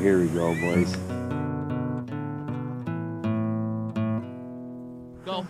[0.00, 0.96] here we go, boys.
[5.26, 5.46] Go.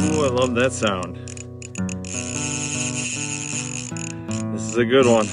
[0.00, 1.16] Ooh, I love that sound.
[4.54, 5.26] This is a good one.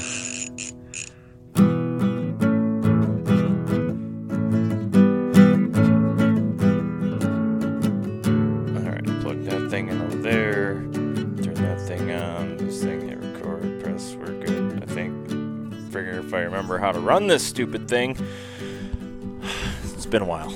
[17.00, 18.16] Run this stupid thing.
[19.84, 20.54] It's been a while.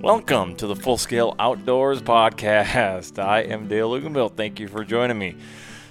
[0.00, 3.18] Welcome to the Full Scale Outdoors Podcast.
[3.18, 4.34] I am Dale Luganville.
[4.34, 5.34] Thank you for joining me.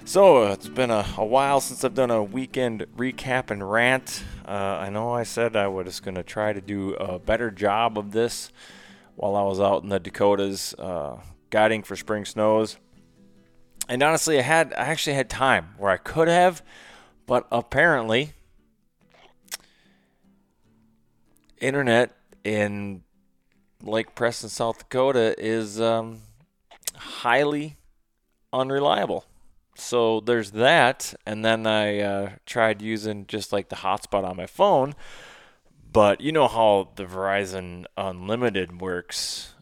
[0.06, 4.24] So, it's been a, a while since I've done a weekend recap and rant.
[4.46, 7.98] Uh, I know I said I was going to try to do a better job
[7.98, 8.50] of this
[9.14, 12.78] while I was out in the Dakotas uh, guiding for spring snows.
[13.88, 16.62] And honestly, I had I actually had time where I could have,
[17.26, 18.32] but apparently,
[21.62, 22.12] internet
[22.44, 23.02] in
[23.82, 26.20] Lake Preston, South Dakota, is um,
[26.94, 27.76] highly
[28.52, 29.24] unreliable.
[29.74, 34.46] So there's that, and then I uh, tried using just like the hotspot on my
[34.46, 34.94] phone.
[35.90, 39.54] But you know how the Verizon Unlimited works.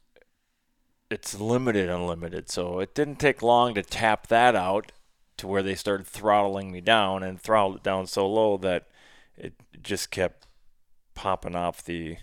[1.11, 4.93] It's limited unlimited, so it didn't take long to tap that out
[5.39, 8.87] to where they started throttling me down and throttled it down so low that
[9.37, 10.47] it just kept
[11.21, 12.17] popping off the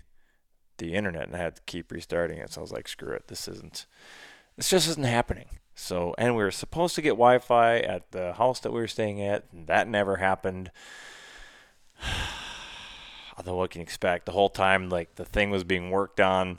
[0.78, 2.52] the internet and I had to keep restarting it.
[2.52, 3.86] So I was like, screw it, this isn't
[4.56, 5.46] this just isn't happening.
[5.76, 9.22] So and we were supposed to get Wi-Fi at the house that we were staying
[9.22, 10.72] at, and that never happened.
[13.36, 14.26] Although what can you expect?
[14.26, 16.58] The whole time like the thing was being worked on,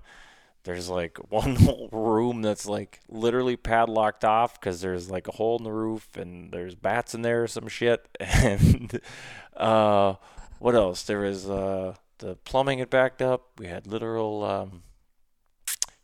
[0.64, 5.58] there's like one whole room that's like literally padlocked off because there's like a hole
[5.58, 8.08] in the roof and there's bats in there or some shit.
[8.22, 9.02] And
[9.58, 10.14] uh,
[10.60, 11.04] what else?
[11.04, 13.52] There was uh, the plumbing had backed up.
[13.58, 14.84] We had literal um,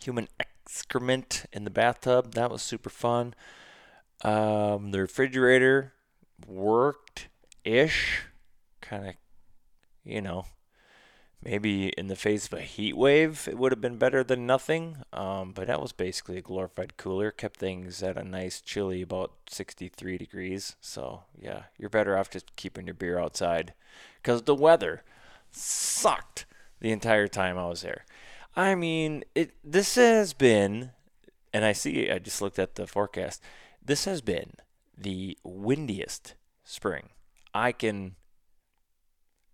[0.01, 2.33] human excrement in the bathtub.
[2.33, 3.35] That was super fun.
[4.23, 5.93] Um, the refrigerator
[6.47, 7.27] worked
[7.63, 8.23] ish.
[8.81, 9.15] Kind of,
[10.03, 10.45] you know,
[11.43, 14.97] maybe in the face of a heat wave, it would have been better than nothing.
[15.11, 17.31] Um, but that was basically a glorified cooler.
[17.31, 20.75] Kept things at a nice chilly about 63 degrees.
[20.79, 23.73] So, yeah, you're better off just keeping your beer outside
[24.21, 25.03] because the weather
[25.55, 26.45] sucked
[26.79, 28.05] the entire time I was there.
[28.55, 30.91] I mean, it this has been
[31.53, 33.41] and I see I just looked at the forecast.
[33.83, 34.53] This has been
[34.97, 37.09] the windiest spring
[37.53, 38.15] I can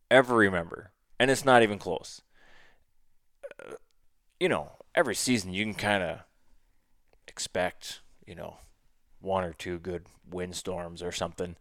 [0.10, 0.92] ever remember.
[1.20, 2.22] And it's not even close.
[3.60, 3.74] Uh,
[4.40, 6.20] you know, every season you can kind of
[7.28, 8.58] expect, you know,
[9.20, 11.56] one or two good windstorms or something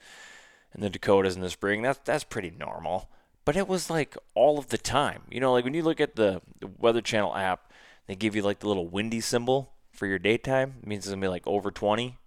[0.75, 1.83] in the Dakotas in the spring.
[1.83, 3.11] That's that's pretty normal
[3.45, 5.23] but it was like all of the time.
[5.31, 7.73] You know, like when you look at the, the Weather Channel app,
[8.07, 10.75] they give you like the little windy symbol for your daytime.
[10.83, 12.19] It means it's gonna be like over 20,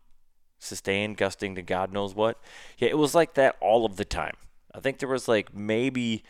[0.59, 2.39] sustained, gusting to God knows what.
[2.77, 4.35] Yeah, it was like that all of the time.
[4.73, 6.23] I think there was like maybe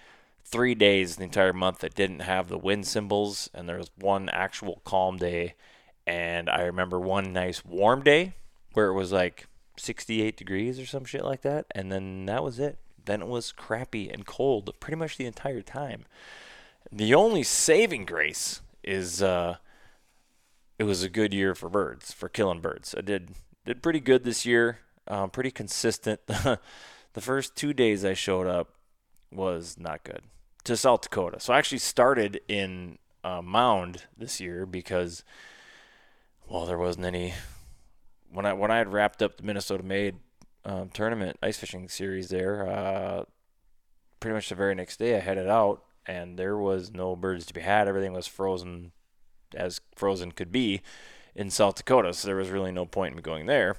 [0.44, 4.29] three days the entire month that didn't have the wind symbols, and there was one
[4.29, 5.56] actual calm day.
[6.06, 8.33] And I remember one nice warm day
[8.74, 9.47] where it was like
[9.77, 13.51] 68 degrees or some shit like that, and then that was it then it was
[13.51, 16.05] crappy and cold pretty much the entire time.
[16.91, 19.57] The only saving grace is uh,
[20.77, 22.94] it was a good year for birds, for killing birds.
[22.97, 23.31] I did
[23.65, 26.19] did pretty good this year, um, pretty consistent.
[26.27, 26.59] the
[27.21, 28.69] first two days I showed up
[29.31, 30.21] was not good
[30.65, 31.39] to South Dakota.
[31.39, 35.23] So I actually started in uh, mound this year because,
[36.47, 37.33] well, there wasn't any.
[38.31, 40.15] When I when I had wrapped up the Minnesota Made
[40.65, 43.24] um, tournament ice fishing series there, uh,
[44.19, 47.54] pretty much the very next day I headed out and there was no birds to
[47.54, 47.88] be had.
[47.88, 48.92] Everything was frozen
[49.56, 50.81] as frozen could be
[51.36, 53.77] in South Dakota, so there was really no point in going there.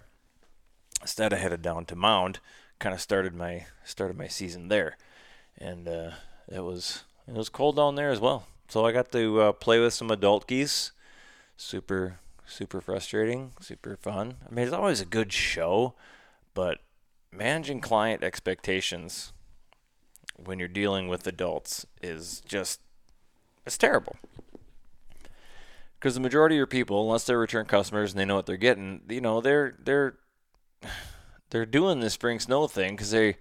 [1.01, 2.41] Instead, I headed down to Mound,
[2.79, 4.97] kind of started my started my season there,
[5.59, 6.11] and uh,
[6.49, 8.47] it was it was cold down there as well.
[8.69, 10.93] So I got to uh, play with some adult geese.
[11.57, 14.35] Super super frustrating, super fun.
[14.49, 15.95] I mean, it's always a good show,
[16.55, 16.79] but
[17.33, 19.33] managing client expectations
[20.37, 22.81] when you're dealing with adults is just
[23.67, 24.17] it's terrible.
[25.99, 28.57] Because the majority of your people, unless they're return customers and they know what they're
[28.57, 30.17] getting, you know, they're they're
[31.51, 33.37] they're doing the spring snow thing because they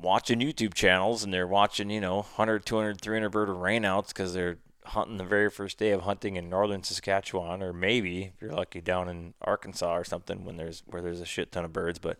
[0.00, 4.58] watching YouTube channels and they're watching, you know, 100, 200, 300 bird rainouts because they're
[4.86, 8.80] hunting the very first day of hunting in northern Saskatchewan or maybe if you're lucky
[8.80, 12.18] down in Arkansas or something when there's where there's a shit ton of birds, but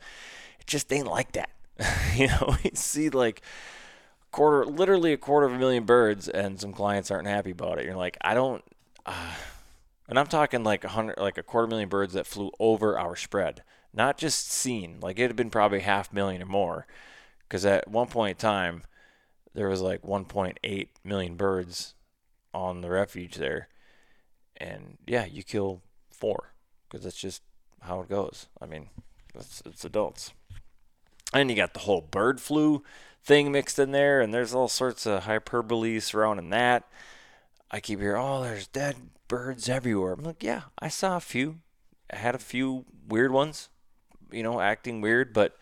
[0.59, 1.51] it just ain't like that.
[2.15, 3.43] you know, we see like
[4.35, 7.85] quarter, literally a quarter of a million birds, and some clients aren't happy about it.
[7.85, 8.65] You're like, I don't,
[9.07, 9.35] uh,
[10.09, 13.17] and I'm talking like a hundred, like a quarter million birds that flew over our
[13.17, 13.63] spread,
[13.93, 14.99] not just seen.
[15.01, 16.87] Like it had been probably half million or more,
[17.49, 18.83] because at one point in time,
[19.55, 21.95] there was like 1.8 million birds
[22.55, 23.69] on the refuge there,
[24.57, 26.55] and yeah, you kill four,
[26.89, 27.43] because that's just
[27.83, 28.47] how it goes.
[28.63, 28.89] I mean,
[29.35, 30.33] it's, it's adults.
[31.33, 32.83] And you got the whole bird flu
[33.23, 36.89] thing mixed in there, and there's all sorts of hyperbole surrounding that.
[37.71, 38.97] I keep hearing, oh, there's dead
[39.27, 40.13] birds everywhere.
[40.13, 41.57] I'm like, yeah, I saw a few.
[42.13, 43.69] I had a few weird ones,
[44.31, 45.57] you know, acting weird, but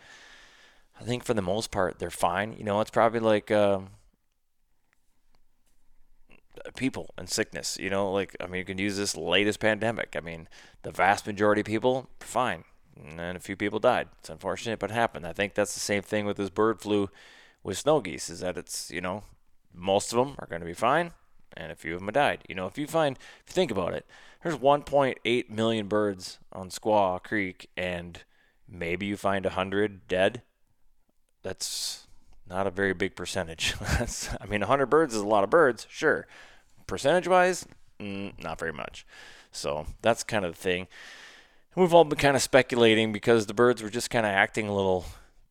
[0.99, 2.53] I think for the most part, they're fine.
[2.53, 3.89] You know, it's probably like um,
[6.75, 7.77] people and sickness.
[7.79, 10.15] You know, like, I mean, you can use this latest pandemic.
[10.17, 10.47] I mean,
[10.83, 12.63] the vast majority of people, fine
[13.17, 14.07] and a few people died.
[14.19, 15.25] It's unfortunate, but it happened.
[15.25, 17.09] I think that's the same thing with this bird flu
[17.63, 19.23] with snow geese, is that it's, you know,
[19.73, 21.11] most of them are going to be fine,
[21.55, 22.43] and a few of them have died.
[22.47, 24.05] You know, if you find, if you think about it,
[24.43, 28.21] there's 1.8 million birds on Squaw Creek, and
[28.67, 30.41] maybe you find 100 dead.
[31.41, 32.07] That's
[32.47, 33.75] not a very big percentage.
[33.81, 36.27] I mean, 100 birds is a lot of birds, sure.
[36.87, 37.65] Percentage wise,
[37.99, 39.05] mm, not very much.
[39.51, 40.87] So that's kind of the thing
[41.75, 44.75] we've all been kind of speculating because the birds were just kind of acting a
[44.75, 45.05] little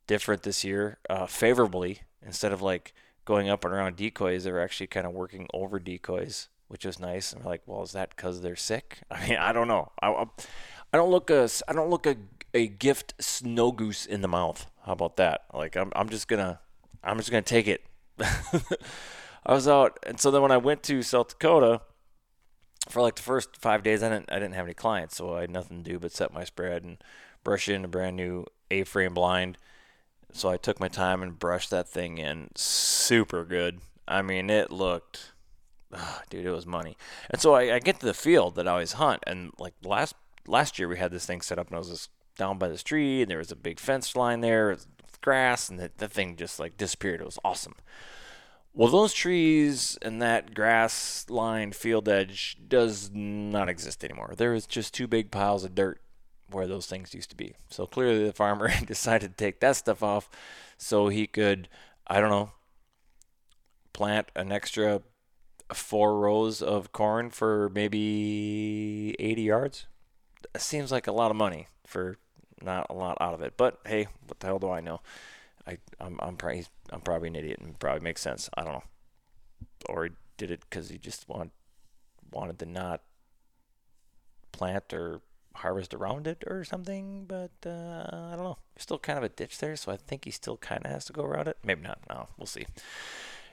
[0.07, 2.93] different this year, uh, favorably instead of like
[3.25, 4.45] going up and around decoys.
[4.45, 7.33] They were actually kind of working over decoys, which was nice.
[7.33, 9.01] And we're like, well, is that because they're sick?
[9.11, 9.93] I mean, I don't know.
[10.01, 10.27] I,
[10.93, 12.17] I don't look a I don't look a
[12.55, 14.67] a gift snow goose in the mouth.
[14.85, 15.45] How about that?
[15.53, 16.61] Like I'm I'm just gonna
[17.03, 17.83] I'm just gonna take it.
[19.45, 21.81] I was out, and so then when I went to South Dakota
[22.89, 25.43] for like the first five days, I didn't I didn't have any clients, so I
[25.43, 26.99] had nothing to do but set my spread and
[27.43, 29.59] brush in a brand new A-frame blind.
[30.33, 33.81] So I took my time and brushed that thing in super good.
[34.09, 35.33] I mean, it looked,
[36.31, 36.97] dude, it was money.
[37.29, 40.15] And so I, I, get to the field that I always hunt, and like last
[40.47, 42.83] last year we had this thing set up, and I was just down by this
[42.83, 44.77] tree, and there was a big fence line there,
[45.21, 47.21] grass, and the, the thing just like disappeared.
[47.21, 47.75] It was awesome.
[48.75, 54.33] Well, those trees and that grass lined field edge does not exist anymore.
[54.37, 56.01] There is just two big piles of dirt
[56.51, 57.55] where those things used to be.
[57.69, 60.31] So clearly the farmer decided to take that stuff off
[60.79, 61.69] so he could,
[62.07, 62.53] I don't know,
[63.93, 65.03] plant an extra
[65.75, 69.87] four rows of corn for maybe 80 yards.
[70.55, 72.17] It seems like a lot of money for
[72.63, 73.55] not a lot out of it.
[73.57, 75.01] But hey, what the hell do I know?
[75.67, 78.49] I I'm I'm probably I'm probably an idiot and probably makes sense.
[78.55, 78.85] I don't know.
[79.89, 81.53] Or he did it because he just want
[82.33, 83.03] wanted to not
[84.53, 85.21] plant or
[85.55, 87.25] harvest around it or something.
[87.27, 88.59] But uh, I don't know.
[88.75, 91.05] There's still kind of a ditch there, so I think he still kind of has
[91.07, 91.59] to go around it.
[91.65, 91.99] Maybe not.
[92.09, 92.67] No, we'll see.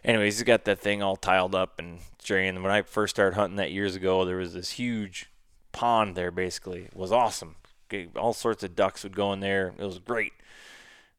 [0.04, 2.64] Anyways, he's got that thing all tiled up and drained.
[2.64, 5.30] When I first started hunting that years ago, there was this huge
[5.72, 6.32] pond there.
[6.32, 7.56] Basically, it was awesome.
[8.16, 9.74] All sorts of ducks would go in there.
[9.78, 10.34] It was great.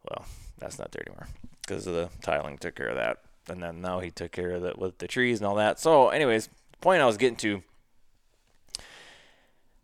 [0.09, 0.25] Well,
[0.61, 1.29] that's not there anymore
[1.63, 3.19] because of the tiling took care of that.
[3.49, 5.81] And then now he took care of that with the trees and all that.
[5.81, 7.63] So, anyways, the point I was getting to.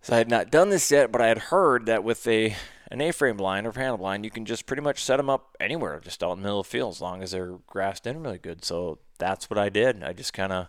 [0.03, 2.55] So I had not done this yet, but I had heard that with a
[2.89, 5.99] an A-frame blind or panel blind, you can just pretty much set them up anywhere,
[5.99, 8.39] just out in the middle of the field, as long as they're grassed in really
[8.39, 8.65] good.
[8.65, 10.05] So that's what I did.
[10.05, 10.69] I just kind of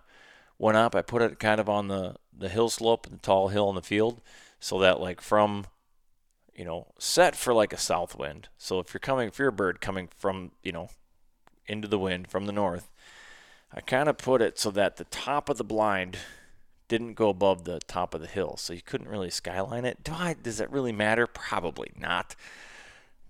[0.57, 0.95] went up.
[0.95, 3.81] I put it kind of on the the hill slope, the tall hill in the
[3.81, 4.21] field,
[4.59, 5.65] so that like from
[6.57, 8.49] you know, set for like a south wind.
[8.57, 10.89] So if you're coming, if you're a bird coming from, you know,
[11.67, 12.89] into the wind from the north,
[13.71, 16.17] I kind of put it so that the top of the blind
[16.87, 20.03] didn't go above the top of the hill, so you couldn't really skyline it.
[20.03, 20.35] Do I?
[20.41, 21.27] Does that really matter?
[21.27, 22.35] Probably not.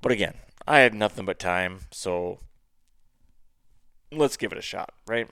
[0.01, 0.35] But again,
[0.67, 2.39] I had nothing but time, so
[4.11, 5.27] let's give it a shot, right?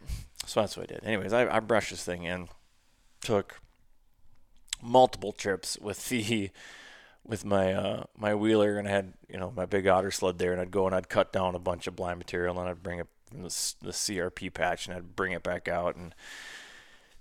[0.45, 1.03] So that's what I did.
[1.03, 2.49] Anyways, I, I brushed this thing in,
[3.21, 3.61] took
[4.81, 6.49] multiple trips with the
[7.25, 10.51] with my uh, my wheeler, and I had you know my big otter sled there,
[10.51, 12.99] and I'd go and I'd cut down a bunch of blind material, and I'd bring
[12.99, 16.13] it from the, the CRP patch, and I'd bring it back out, and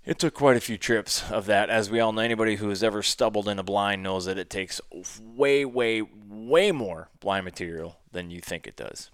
[0.05, 1.69] it took quite a few trips of that.
[1.69, 4.49] As we all know, anybody who has ever stubbled in a blind knows that it
[4.49, 4.79] takes
[5.19, 9.09] way, way, way more blind material than you think it does.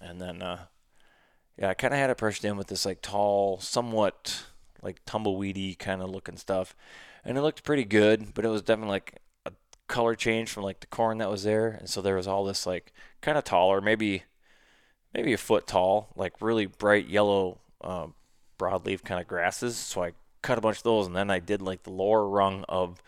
[0.00, 0.60] And then, uh,
[1.58, 4.44] yeah, I kind of had it brushed in with this like tall, somewhat
[4.82, 6.74] like tumbleweedy kind of looking stuff,
[7.22, 8.32] and it looked pretty good.
[8.32, 9.20] But it was definitely like
[9.90, 12.66] color change from like the corn that was there, and so there was all this
[12.66, 14.22] like kind of taller, maybe
[15.12, 18.06] maybe a foot tall, like really bright yellow uh,
[18.58, 19.76] broadleaf kind of grasses.
[19.76, 22.64] So I cut a bunch of those, and then I did like the lower rung
[22.68, 23.02] of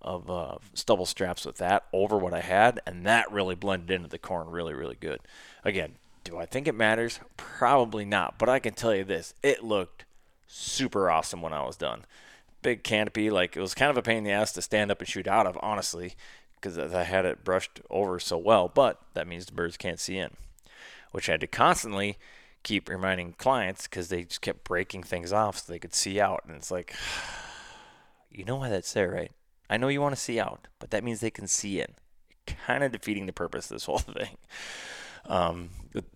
[0.00, 4.08] of uh, stubble straps with that over what I had, and that really blended into
[4.08, 5.20] the corn really, really good.
[5.64, 7.20] Again, do I think it matters?
[7.36, 10.04] Probably not, but I can tell you this: it looked
[10.46, 12.04] super awesome when I was done.
[12.64, 14.98] Big canopy, like it was kind of a pain in the ass to stand up
[14.98, 16.14] and shoot out of, honestly,
[16.56, 18.68] because I had it brushed over so well.
[18.68, 20.30] But that means the birds can't see in,
[21.12, 22.16] which I had to constantly
[22.62, 26.42] keep reminding clients because they just kept breaking things off so they could see out.
[26.46, 26.94] And it's like,
[28.32, 29.30] you know why that's there, right?
[29.70, 31.94] I know you want to see out, but that means they can see in.
[32.66, 34.36] Kind of defeating the purpose of this whole thing.
[35.26, 35.70] Um,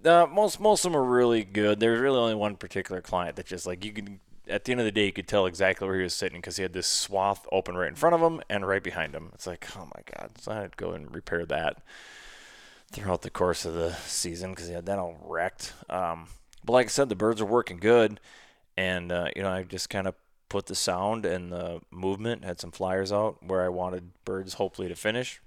[0.05, 1.81] uh, most most of them are really good.
[1.81, 4.21] There's really only one particular client that just like you can.
[4.49, 6.57] At the end of the day, you could tell exactly where he was sitting because
[6.57, 9.31] he had this swath open right in front of him and right behind him.
[9.35, 10.31] It's like, oh my god!
[10.41, 11.83] So I had to go and repair that
[12.91, 15.75] throughout the course of the season because he had that all wrecked.
[15.91, 16.29] Um,
[16.65, 18.21] but like I said, the birds are working good,
[18.77, 20.15] and uh, you know I just kind of
[20.49, 24.89] put the sound and the movement, had some flyers out where I wanted birds hopefully
[24.89, 25.41] to finish,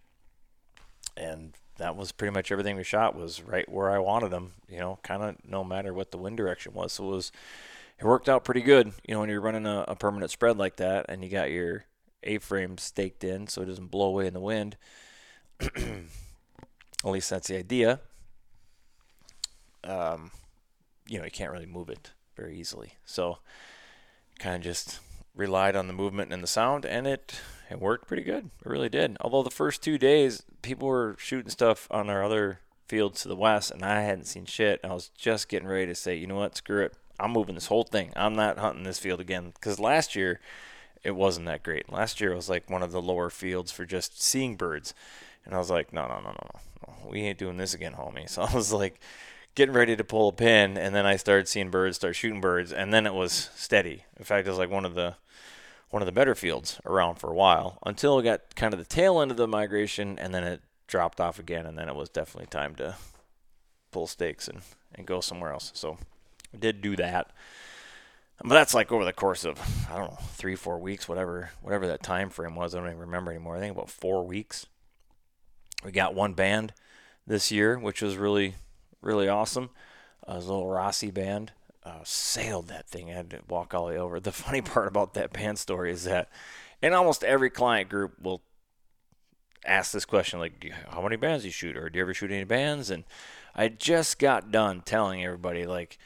[1.17, 4.53] and that was pretty much everything we shot was right where I wanted them.
[4.70, 6.93] You know, kind of no matter what the wind direction was.
[6.93, 7.31] So it was
[8.01, 8.91] it worked out pretty good.
[9.08, 11.86] You know, when you're running a, a permanent spread like that and you got your
[12.24, 14.75] A-frame staked in so it doesn't blow away in the wind.
[15.62, 15.72] At
[17.03, 18.00] least that's the idea.
[19.84, 20.31] Um,
[21.08, 22.93] you know, you can't really move it very easily.
[23.05, 23.38] So
[24.39, 25.00] kind of just
[25.36, 27.39] relied on the movement and the sound, and it
[27.70, 28.50] it worked pretty good.
[28.65, 29.17] It really did.
[29.22, 33.36] Although the first two days, people were shooting stuff on our other fields to the
[33.36, 34.79] west, and I hadn't seen shit.
[34.84, 36.93] I was just getting ready to say, you know what, screw it.
[37.22, 38.12] I'm moving this whole thing.
[38.16, 40.40] I'm not hunting this field again because last year
[41.04, 41.92] it wasn't that great.
[41.92, 44.94] Last year it was like one of the lower fields for just seeing birds,
[45.46, 46.50] and I was like, no, no, no, no,
[46.88, 48.30] no, we ain't doing this again, homie.
[48.30, 49.00] So I was like
[49.56, 52.72] getting ready to pull a pin, and then I started seeing birds, start shooting birds,
[52.72, 54.06] and then it was steady.
[54.18, 55.16] In fact, it was like one of the
[55.90, 58.86] one of the better fields around for a while until it got kind of the
[58.86, 62.10] tail end of the migration, and then it dropped off again, and then it was
[62.10, 62.96] definitely time to
[63.92, 64.62] pull stakes and,
[64.96, 65.72] and go somewhere else.
[65.75, 65.98] So
[66.58, 67.31] Did do that.
[68.43, 71.88] But that's like over the course of I don't know three, four weeks, whatever, whatever
[71.88, 72.74] that time frame was.
[72.74, 73.58] I don't even remember anymore.
[73.58, 74.65] I think about four weeks.
[75.84, 76.74] We got one band
[77.25, 78.55] this year, which was really
[79.01, 79.70] really awesome.
[80.27, 81.51] Uh, was a little Rossi band.
[81.84, 83.10] Uh, sailed that thing.
[83.10, 84.20] I had to walk all the way over.
[84.20, 86.29] The funny part about that band story is that
[86.81, 88.41] in almost every client group will
[89.65, 91.77] ask this question like, how many bands do you shoot?
[91.77, 92.89] Or do you ever shoot any bands?
[92.89, 93.03] And
[93.55, 95.98] I just got done telling everybody like,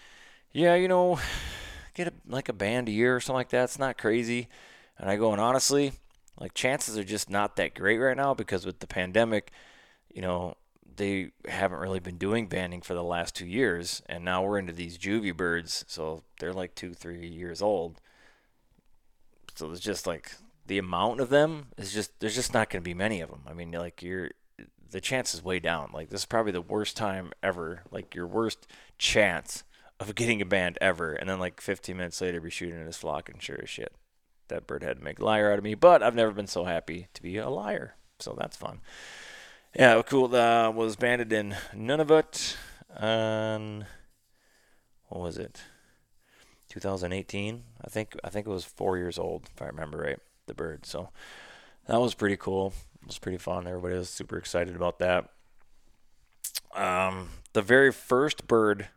[0.55, 1.19] yeah, you know,
[1.93, 3.65] get a, like a band a year or something like that.
[3.65, 4.47] It's not crazy.
[4.97, 5.91] And I go, and honestly,
[6.39, 9.51] like chances are just not that great right now because with the pandemic,
[10.13, 10.55] you know,
[10.95, 14.71] they haven't really been doing banding for the last two years, and now we're into
[14.71, 17.99] these juvie birds, so they're like two, three years old.
[19.55, 20.31] So it's just like
[20.65, 23.41] the amount of them is just there's just not going to be many of them.
[23.45, 24.31] I mean, like you're
[24.89, 25.89] the chance is way down.
[25.93, 28.65] Like this is probably the worst time ever, like your worst
[28.97, 29.65] chance
[29.99, 32.97] of getting a band ever, and then like 15 minutes later, be shooting in his
[32.97, 33.93] flock, and sure as shit,
[34.49, 35.73] that bird had to make a liar out of me.
[35.75, 38.81] But I've never been so happy to be a liar, so that's fun.
[39.75, 40.33] Yeah, cool.
[40.33, 42.55] Uh, was banded in Nunavut
[42.97, 43.85] on
[45.09, 45.61] what was it?
[46.69, 47.63] 2018.
[47.83, 50.19] I think I think it was four years old if I remember right.
[50.47, 50.85] The bird.
[50.85, 51.09] So
[51.87, 52.73] that was pretty cool.
[53.01, 53.67] It was pretty fun.
[53.67, 55.29] Everybody was super excited about that.
[56.75, 58.89] Um, the very first bird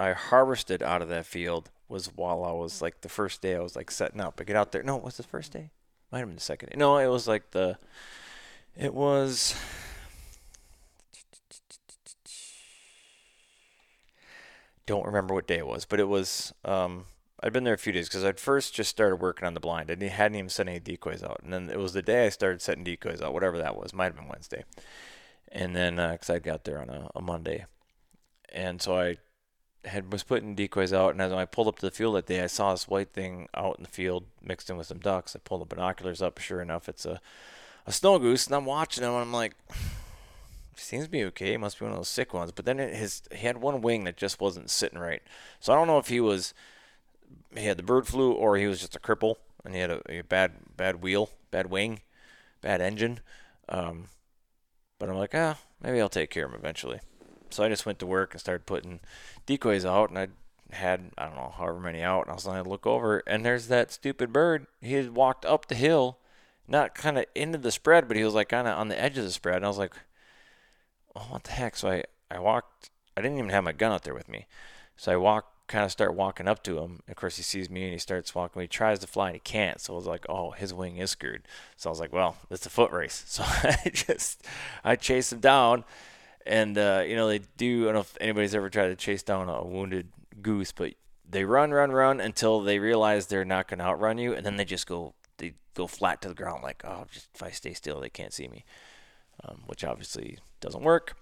[0.00, 3.60] I harvested out of that field was while I was like the first day I
[3.60, 4.40] was like setting up.
[4.40, 4.82] I get out there.
[4.82, 5.72] No, it was the first day.
[6.10, 6.76] Might have been the second day.
[6.78, 7.76] No, it was like the.
[8.78, 9.54] It was
[14.86, 17.04] don't remember what day it was, but it was um,
[17.42, 19.90] I'd been there a few days because I'd first just started working on the blind.
[19.90, 22.30] And I hadn't even set any decoys out, and then it was the day I
[22.30, 23.92] started setting decoys out, whatever that was.
[23.92, 24.64] Might have been Wednesday,
[25.52, 27.66] and then because uh, I got there on a, a Monday,
[28.50, 29.18] and so I
[29.84, 32.42] had was putting decoys out, and as I pulled up to the field that day,
[32.42, 35.34] I saw this white thing out in the field mixed in with some ducks.
[35.34, 36.38] I pulled the binoculars up.
[36.38, 37.20] Sure enough, it's a
[37.86, 39.56] a snow goose, and I'm watching him, and I'm like,
[40.80, 41.56] seems to be okay.
[41.56, 42.52] Must be one of those sick ones.
[42.52, 45.22] But then it, his he had one wing that just wasn't sitting right.
[45.60, 46.54] So I don't know if he was
[47.56, 50.02] he had the bird flu or he was just a cripple and he had a,
[50.08, 52.00] a bad bad wheel, bad wing,
[52.60, 53.20] bad engine.
[53.68, 54.06] Um,
[54.98, 57.00] but I'm like, ah, maybe I'll take care of him eventually.
[57.54, 59.00] So I just went to work and started putting
[59.46, 60.28] decoys out, and I
[60.74, 62.22] had I don't know however many out.
[62.22, 64.66] And I was like, look over, and there's that stupid bird.
[64.80, 66.18] He had walked up the hill,
[66.68, 69.18] not kind of into the spread, but he was like kind of on the edge
[69.18, 69.56] of the spread.
[69.56, 69.94] And I was like,
[71.16, 71.76] oh, what the heck?
[71.76, 72.90] So I I walked.
[73.16, 74.46] I didn't even have my gun out there with me,
[74.96, 77.00] so I walked kind of start walking up to him.
[77.08, 78.60] Of course, he sees me and he starts walking.
[78.60, 79.80] He tries to fly and he can't.
[79.80, 81.42] So I was like, oh, his wing is screwed.
[81.76, 83.24] So I was like, well, it's a foot race.
[83.28, 84.44] So I just
[84.82, 85.84] I chase him down
[86.50, 87.84] and uh, you know they do.
[87.84, 90.08] I don't know if anybody's ever tried to chase down a wounded
[90.42, 90.94] goose, but
[91.28, 94.56] they run, run, run until they realize they're not going to outrun you, and then
[94.56, 97.72] they just go they go flat to the ground like, oh, just if I stay
[97.72, 98.64] still, they can't see me,
[99.44, 101.16] um, which obviously doesn't work.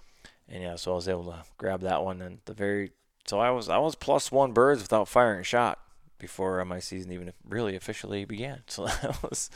[0.48, 2.92] And yeah, so I was able to grab that one, and the very
[3.26, 5.78] so I was I was plus one birds without firing a shot
[6.18, 8.62] before my season even really officially began.
[8.68, 9.50] So that was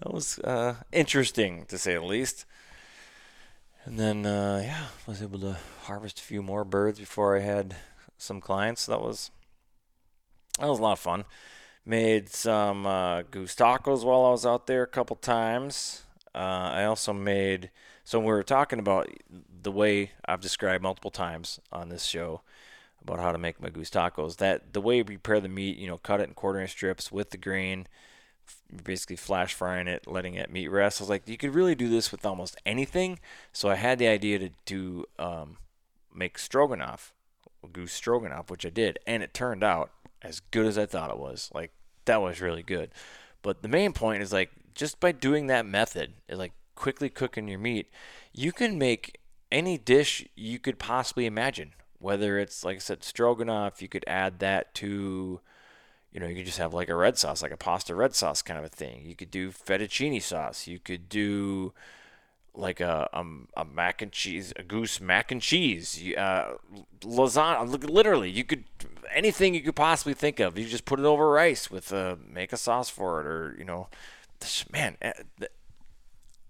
[0.00, 2.44] that was uh, interesting to say the least.
[3.84, 7.40] And then, uh, yeah, I was able to harvest a few more birds before I
[7.40, 7.76] had
[8.18, 8.86] some clients.
[8.86, 9.30] That was
[10.58, 11.24] that was a lot of fun.
[11.86, 16.02] Made some uh, goose tacos while I was out there a couple times.
[16.34, 17.70] Uh, I also made
[18.04, 19.08] so we were talking about
[19.62, 22.42] the way I've described multiple times on this show
[23.02, 24.36] about how to make my goose tacos.
[24.36, 27.10] That the way we prepare the meat, you know, cut it in quarter inch strips
[27.10, 27.86] with the grain
[28.84, 31.00] basically flash frying it, letting it meat rest.
[31.00, 33.18] I was like, you could really do this with almost anything.
[33.52, 35.58] So I had the idea to do um,
[36.14, 37.12] make stroganoff,
[37.72, 39.90] goose stroganoff, which I did, and it turned out
[40.22, 41.50] as good as I thought it was.
[41.54, 41.72] Like
[42.04, 42.90] that was really good.
[43.42, 47.58] But the main point is like just by doing that method, like quickly cooking your
[47.58, 47.90] meat,
[48.32, 49.18] you can make
[49.50, 51.72] any dish you could possibly imagine.
[51.98, 55.40] Whether it's like I said, stroganoff, you could add that to
[56.12, 58.42] you know, you could just have like a red sauce, like a pasta red sauce
[58.42, 59.02] kind of a thing.
[59.04, 60.66] You could do fettuccine sauce.
[60.66, 61.72] You could do
[62.54, 66.54] like a um, a mac and cheese, a goose mac and cheese, uh,
[67.00, 67.88] lasagna.
[67.88, 68.64] Literally, you could
[69.12, 70.58] anything you could possibly think of.
[70.58, 73.64] You just put it over rice with uh, make a sauce for it, or you
[73.64, 73.88] know,
[74.72, 75.48] man, eh, the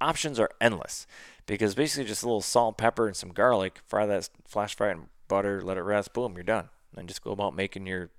[0.01, 1.07] options are endless
[1.47, 3.81] because basically just a little salt, pepper, and some garlic.
[3.87, 6.13] Fry that, flash fry it in butter, let it rest.
[6.13, 6.71] Boom, you're done.
[6.97, 8.11] And just go about making your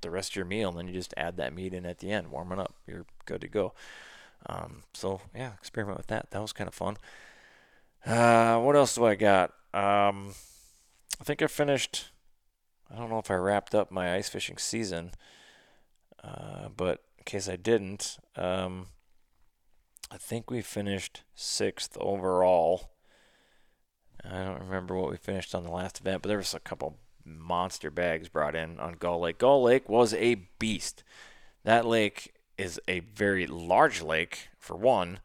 [0.00, 2.10] the rest of your meal, and then you just add that meat in at the
[2.10, 2.74] end, warm it up.
[2.86, 3.74] You're good to go.
[4.46, 6.30] Um, so yeah, experiment with that.
[6.30, 6.96] That was kind of fun.
[8.06, 9.50] Uh, what else do I got?
[9.74, 10.34] Um,
[11.20, 12.10] I think I finished.
[12.90, 15.12] I don't know if I wrapped up my ice fishing season,
[16.22, 18.86] uh, but in case I didn't, um,
[20.10, 22.92] I think we finished sixth overall.
[24.24, 26.96] I don't remember what we finished on the last event, but there was a couple
[27.28, 29.38] monster bags brought in on Gull Lake.
[29.38, 31.02] Gull Lake was a beast.
[31.64, 35.20] That lake is a very large lake, for one.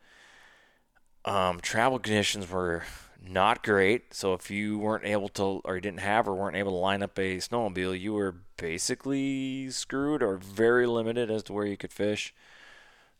[1.26, 2.84] Um, travel conditions were
[3.26, 4.14] not great.
[4.14, 7.02] So if you weren't able to, or you didn't have, or weren't able to line
[7.02, 11.94] up a snowmobile, you were basically screwed or very limited as to where you could
[11.94, 12.34] fish.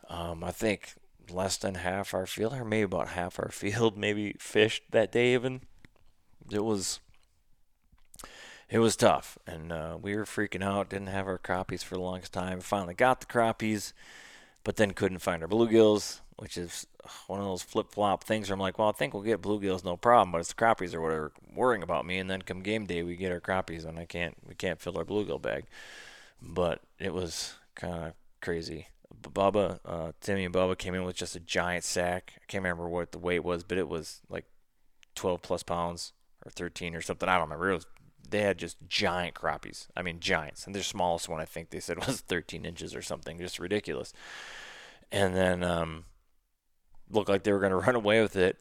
[0.10, 0.94] Um, I think
[1.30, 5.34] less than half our field, or maybe about half our field, maybe fished that day
[5.34, 5.62] even.
[6.52, 7.00] It was
[8.70, 10.90] it was tough, and uh, we were freaking out.
[10.90, 12.60] Didn't have our crappies for the longest time.
[12.60, 13.94] Finally got the crappies,
[14.64, 16.88] but then couldn't find our bluegills, which is
[17.28, 19.84] one of those flip flop things where I'm like, well, I think we'll get bluegills,
[19.84, 22.18] no problem, but it's the crappies or whatever worrying about me.
[22.18, 24.98] And then come game day, we get our crappies, and I can't, we can't fill
[24.98, 25.66] our bluegill bag.
[26.42, 28.88] But it was kind of crazy.
[29.22, 32.34] Bubba, uh, Timmy and Bubba came in with just a giant sack.
[32.36, 34.46] I can't remember what the weight was, but it was like
[35.16, 36.14] 12 plus pounds
[36.46, 37.30] or 13 or something.
[37.30, 37.72] I don't remember.
[37.72, 37.86] It was
[38.30, 39.88] they had just giant crappies.
[39.96, 40.66] I mean, giants.
[40.66, 44.14] And their smallest one, I think they said was 13 inches or something, just ridiculous.
[45.12, 46.06] And then um,
[47.10, 48.60] looked like they were going to run away with it.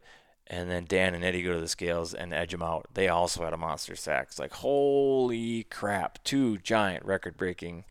[0.48, 2.86] And then Dan and Eddie go to the scales and edge them out.
[2.92, 4.26] They also had a monster sack.
[4.28, 7.84] It's like, holy crap, two giant record breaking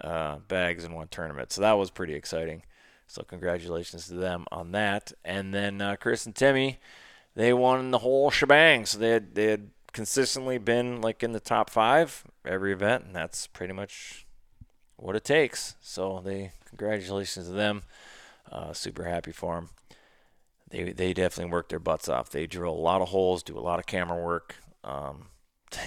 [0.00, 1.52] uh, bags in one tournament.
[1.52, 2.62] So that was pretty exciting.
[3.06, 5.12] So congratulations to them on that.
[5.24, 6.80] And then uh, Chris and Timmy,
[7.36, 8.86] they won the whole shebang.
[8.86, 13.14] So they had, they had consistently been like in the top five every event, and
[13.14, 14.26] that's pretty much
[14.96, 15.76] what it takes.
[15.80, 17.82] So they congratulations to them.
[18.50, 19.70] Uh, super happy for them.
[20.70, 22.30] They they definitely work their butts off.
[22.30, 24.56] They drill a lot of holes, do a lot of camera work.
[24.84, 25.28] Um,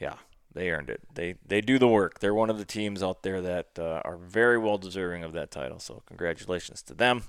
[0.00, 0.16] yeah,
[0.52, 1.02] they earned it.
[1.14, 2.20] They they do the work.
[2.20, 5.50] They're one of the teams out there that uh, are very well deserving of that
[5.50, 5.78] title.
[5.78, 7.24] So congratulations to them.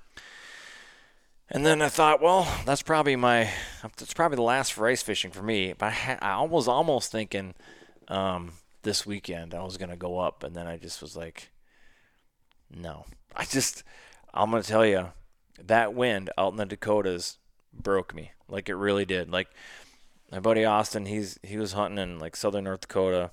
[1.50, 3.50] And then I thought, well, that's probably my
[3.84, 5.74] that's probably the last for ice fishing for me.
[5.74, 7.54] But I, I was almost thinking
[8.08, 11.52] um, this weekend I was gonna go up, and then I just was like,
[12.74, 13.06] no.
[13.36, 13.84] I just
[14.34, 15.10] I'm gonna tell you
[15.64, 17.38] that wind out in the Dakotas
[17.74, 18.32] broke me.
[18.48, 19.30] Like it really did.
[19.30, 19.50] Like
[20.32, 23.30] my buddy Austin, he's he was hunting in like southern North Dakota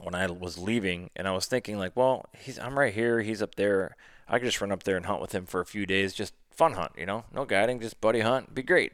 [0.00, 3.42] when I was leaving, and I was thinking like, well, he's I'm right here, he's
[3.42, 3.94] up there.
[4.26, 6.32] I could just run up there and hunt with him for a few days, just
[6.54, 8.92] fun hunt, you know, no guiding, just buddy hunt, be great.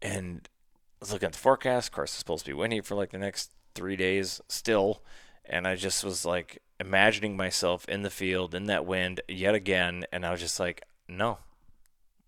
[0.00, 1.88] And I was looking at the forecast.
[1.88, 5.02] Of course, it's supposed to be windy for like the next three days still,
[5.44, 10.04] and I just was like imagining myself in the field in that wind yet again,
[10.12, 11.38] and I was just like, no,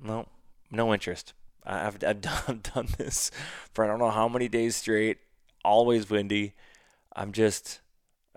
[0.02, 0.28] no,
[0.70, 1.32] no interest.
[1.64, 3.30] I've, I've done, done this
[3.72, 5.18] for I don't know how many days straight,
[5.64, 6.54] always windy.
[7.16, 7.80] I'm just,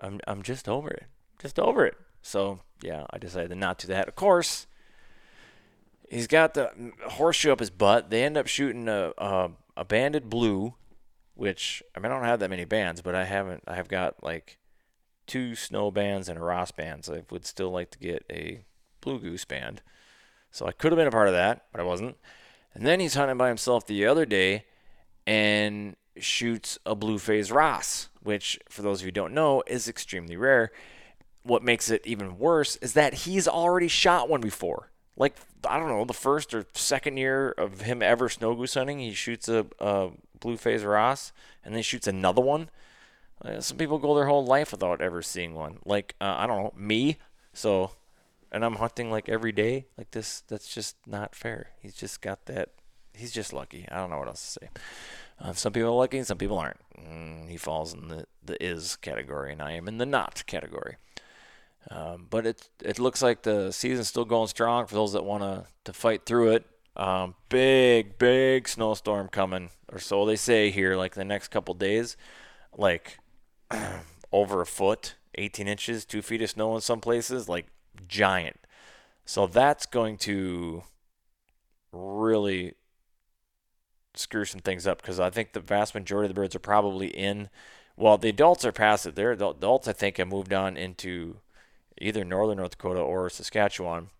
[0.00, 1.06] I'm, I'm just over it,
[1.40, 1.96] just over it.
[2.22, 4.08] So yeah, I decided not to not do that.
[4.08, 4.66] Of course,
[6.10, 8.10] he's got the horseshoe up his butt.
[8.10, 10.74] They end up shooting a, a, a banded blue,
[11.34, 13.64] which I mean I don't have that many bands, but I haven't.
[13.66, 14.58] I have got like
[15.26, 17.04] two snow bands and a Ross band.
[17.04, 18.64] So I would still like to get a
[19.00, 19.82] blue goose band.
[20.50, 22.16] So I could have been a part of that, but I wasn't.
[22.74, 24.64] And then he's hunting by himself the other day
[25.26, 29.88] and shoots a blue phase Ross, which, for those of you who don't know, is
[29.88, 30.72] extremely rare.
[31.42, 34.90] What makes it even worse is that he's already shot one before.
[35.18, 35.36] Like,
[35.68, 39.12] I don't know, the first or second year of him ever snow goose hunting, he
[39.12, 41.32] shoots a, a blue phase Ross
[41.64, 42.70] and then he shoots another one.
[43.44, 45.78] Uh, some people go their whole life without ever seeing one.
[45.84, 47.18] Like, uh, I don't know, me.
[47.52, 47.90] So
[48.50, 50.42] and I'm hunting like every day like this.
[50.48, 51.70] That's just not fair.
[51.80, 52.70] He's just got that.
[53.14, 53.86] He's just lucky.
[53.90, 54.70] I don't know what else to say.
[55.40, 56.80] Uh, some people are lucky, some people aren't.
[56.98, 60.96] Mm, he falls in the the is category, and I am in the not category.
[61.90, 65.42] Um, but it it looks like the season's still going strong for those that want
[65.42, 66.66] to to fight through it.
[66.96, 70.96] Um, big big snowstorm coming, or so they say here.
[70.96, 72.16] Like the next couple days,
[72.76, 73.18] like
[74.32, 77.48] over a foot, 18 inches, two feet of snow in some places.
[77.48, 77.66] Like
[78.06, 78.58] giant.
[79.24, 80.82] So that's going to
[81.92, 82.74] really
[84.14, 87.08] screw some things up because I think the vast majority of the birds are probably
[87.08, 87.48] in.
[87.96, 89.14] Well, the adults are past it.
[89.14, 91.36] They're the adults, I think, have moved on into
[92.00, 94.10] either northern North Dakota or Saskatchewan.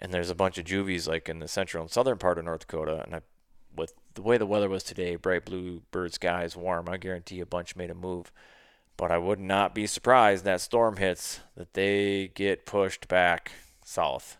[0.00, 2.60] And there's a bunch of juvies like in the central and southern part of North
[2.60, 3.02] Dakota.
[3.04, 3.20] And I,
[3.74, 7.46] with the way the weather was today, bright blue bird skies, warm, I guarantee a
[7.46, 8.30] bunch made a move.
[8.96, 13.52] But I would not be surprised that storm hits that they get pushed back
[13.84, 14.38] south.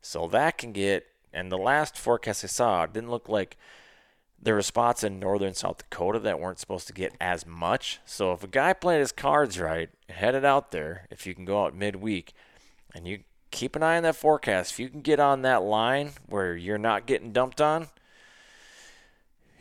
[0.00, 3.56] So that can get and the last forecast I saw didn't look like
[4.42, 8.00] there were spots in northern South Dakota that weren't supposed to get as much.
[8.04, 11.64] So if a guy played his cards right, headed out there, if you can go
[11.64, 12.32] out midweek
[12.92, 13.20] and you
[13.52, 16.76] keep an eye on that forecast, if you can get on that line where you're
[16.76, 17.88] not getting dumped on,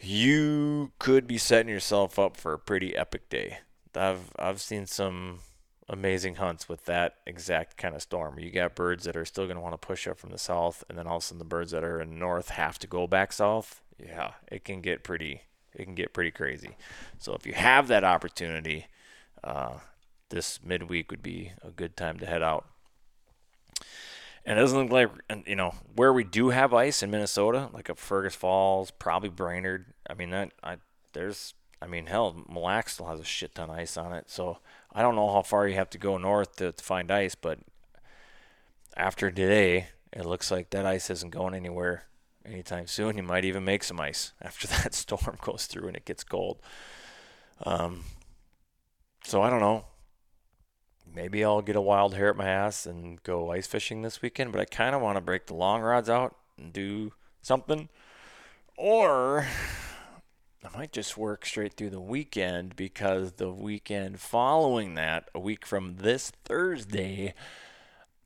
[0.01, 3.59] you could be setting yourself up for a pretty epic day.
[3.95, 5.41] I've I've seen some
[5.87, 8.39] amazing hunts with that exact kind of storm.
[8.39, 10.83] You got birds that are still going to want to push up from the south,
[10.89, 13.05] and then all of a sudden the birds that are in north have to go
[13.05, 13.81] back south.
[14.03, 16.75] Yeah, it can get pretty it can get pretty crazy.
[17.19, 18.87] So if you have that opportunity,
[19.43, 19.79] uh,
[20.29, 22.65] this midweek would be a good time to head out.
[24.45, 27.89] And it doesn't look like you know where we do have ice in Minnesota, like
[27.89, 29.93] up Fergus Falls, probably Brainerd.
[30.09, 30.77] I mean that I
[31.13, 34.29] there's I mean, hell, Mille Lacs still has a shit ton of ice on it.
[34.29, 34.59] So
[34.93, 37.59] I don't know how far you have to go north to, to find ice, but
[38.95, 42.03] after today, it looks like that ice isn't going anywhere
[42.45, 43.17] anytime soon.
[43.17, 46.59] You might even make some ice after that storm goes through and it gets cold.
[47.63, 48.03] Um,
[49.23, 49.85] so I don't know.
[51.13, 54.51] Maybe I'll get a wild hair at my ass and go ice fishing this weekend,
[54.51, 57.89] but I kind of want to break the long rods out and do something.
[58.77, 59.45] Or
[60.63, 65.65] I might just work straight through the weekend because the weekend following that, a week
[65.65, 67.33] from this Thursday,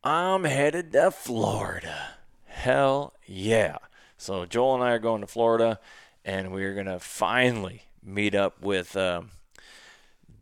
[0.04, 2.10] I'm headed to Florida.
[2.44, 3.78] Hell yeah.
[4.16, 5.78] So Joel and I are going to Florida,
[6.24, 9.30] and we're going to finally meet up with um,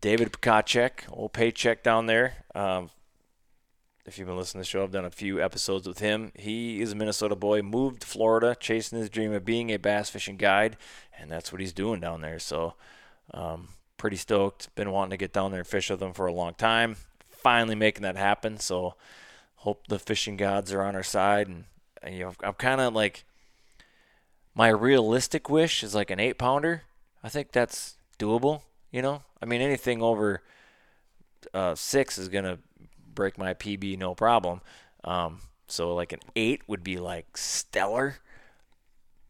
[0.01, 2.45] David Pekacek, old paycheck down there.
[2.55, 2.91] Um,
[4.07, 6.31] if you've been listening to the show, I've done a few episodes with him.
[6.35, 10.11] He is a Minnesota boy, moved to Florida, chasing his dream of being a bass
[10.11, 10.77] fishing guide,
[11.19, 12.39] and that's what he's doing down there.
[12.39, 12.75] So,
[13.33, 14.75] um, pretty stoked.
[14.75, 16.97] Been wanting to get down there and fish with him for a long time.
[17.31, 18.59] finally making that happen.
[18.59, 18.95] So
[19.57, 21.49] hope the fishing gods are on our side.
[21.49, 21.65] And,
[22.03, 23.25] and you know, I'm kind of like
[24.55, 26.83] my realistic wish is like an eight pounder.
[27.23, 28.63] I think that's doable.
[28.91, 30.43] You know, I mean anything over
[31.53, 32.59] uh, six is gonna
[33.15, 34.61] break my PB no problem.
[35.03, 38.19] Um, so like an eight would be like stellar,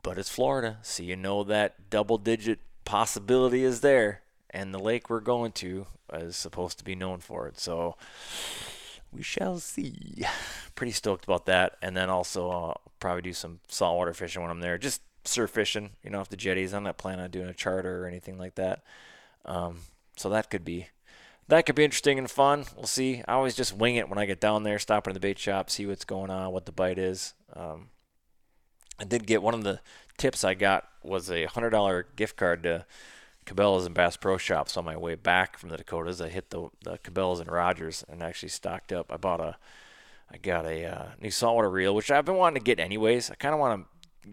[0.03, 5.09] but it's Florida, so you know that double digit possibility is there, and the lake
[5.09, 7.59] we're going to is supposed to be known for it.
[7.59, 7.97] So
[9.13, 10.25] we shall see.
[10.75, 14.61] Pretty stoked about that, and then also uh, probably do some saltwater fishing when I'm
[14.61, 14.77] there.
[14.77, 16.73] Just surf fishing, you know, off the jetties.
[16.73, 18.83] I'm not planning on doing a charter or anything like that.
[19.45, 19.81] Um,
[20.17, 20.89] so that could be
[21.49, 22.65] that could be interesting and fun.
[22.77, 23.23] We'll see.
[23.29, 25.69] I always just wing it when I get down there, stop in the bait shop,
[25.69, 27.35] see what's going on, what the bite is.
[27.55, 27.89] Um,
[28.99, 29.81] I did get one of the
[30.17, 32.87] tips I got was a hundred dollar gift card to
[33.45, 36.21] Cabela's and Bass Pro Shops on my way back from the Dakotas.
[36.21, 39.13] I hit the, the Cabela's and Rogers and actually stocked up.
[39.13, 39.57] I bought a,
[40.33, 43.31] I got a uh, new saltwater reel, which I've been wanting to get anyways.
[43.31, 43.89] I kind of want to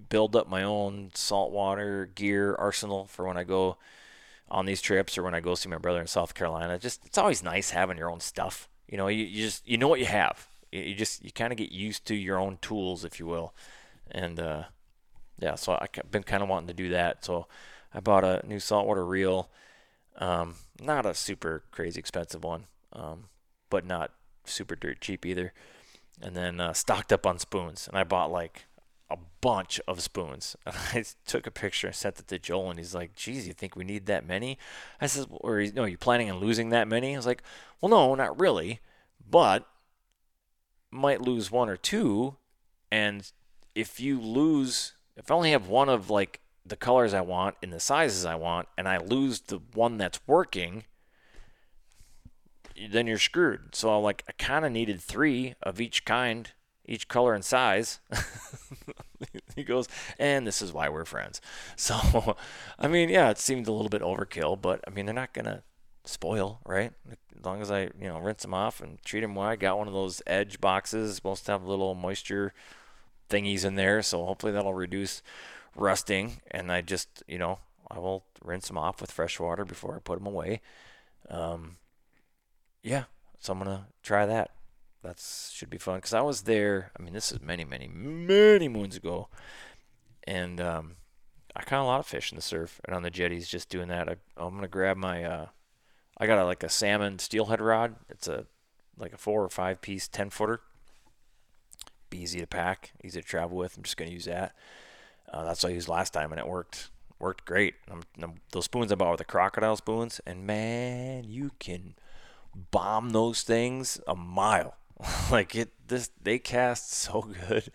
[0.10, 3.77] build up my own saltwater gear arsenal for when I go
[4.49, 6.77] on these trips or when I go see my brother in South Carolina.
[6.77, 8.69] Just it's always nice having your own stuff.
[8.88, 10.47] You know, you, you just you know what you have.
[10.71, 13.54] You, you just you kind of get used to your own tools, if you will,
[14.12, 14.63] and uh,
[15.39, 15.56] yeah.
[15.56, 17.23] So I've been kind of wanting to do that.
[17.23, 17.47] So
[17.93, 19.49] I bought a new saltwater reel.
[20.17, 23.30] Um, not a super crazy expensive one, um,
[23.69, 24.12] but not
[24.45, 25.54] super dirt cheap either.
[26.21, 28.65] And then uh, stocked up on spoons, and I bought like
[29.12, 30.56] a bunch of spoons.
[30.65, 33.76] I took a picture and sent it to Joel, and he's like, "Geez, you think
[33.76, 34.58] we need that many?"
[35.00, 37.43] I said, "Or know, you planning on losing that many?" I was like,
[37.80, 38.80] "Well, no, not really,
[39.30, 39.67] but
[40.89, 42.38] might lose one or two,
[42.91, 43.32] and
[43.76, 47.71] if you lose, if I only have one of like the colors I want in
[47.71, 50.86] the sizes I want, and I lose the one that's working."
[52.89, 53.76] Then you're screwed.
[53.76, 56.52] So like, I kind of needed three of each kind
[56.86, 58.00] each color and size.
[59.56, 59.88] he goes,
[60.20, 61.41] and this is why we're friends.
[61.76, 62.36] So,
[62.78, 65.63] I mean, yeah, it seemed a little bit overkill, but I mean, they're not gonna
[66.04, 66.91] spoil, right?
[67.10, 69.48] As long as I, you know, rinse them off and treat them well.
[69.48, 72.54] I got one of those edge boxes, supposed to have little moisture
[73.30, 75.24] thingies in there, so hopefully that'll reduce
[75.76, 76.41] rusting.
[76.52, 80.00] And I just, you know, I will rinse them off with fresh water before I
[80.00, 80.62] put them away.
[81.30, 81.78] Um,
[82.84, 83.06] yeah,
[83.39, 84.52] so I'm gonna try that
[85.04, 85.20] that
[85.52, 86.92] should be fun because I was there.
[86.98, 89.30] I mean, this is many, many, many moons ago,
[90.26, 90.96] and um,
[91.56, 93.88] I caught a lot of fish in the surf and on the jetties just doing
[93.90, 94.08] that.
[94.10, 95.24] I, am gonna grab my.
[95.24, 95.46] Uh,
[96.18, 97.96] I got a, like a salmon steelhead rod.
[98.10, 98.46] It's a
[98.98, 100.62] like a four or five piece ten footer.
[102.10, 103.78] Be easy to pack, easy to travel with.
[103.78, 104.54] I'm just gonna use that.
[105.32, 107.76] Uh, that's what I used last time, and it worked worked great.
[107.90, 111.96] I'm, I'm, those spoons I bought were the Krocodile spoons, and man, you can
[112.72, 114.76] bomb those things a mile.
[115.32, 117.72] like it this they cast so good.